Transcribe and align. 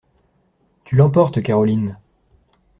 Tu 0.83 0.95
l'emportes, 0.95 1.43
Caroline! 1.43 1.99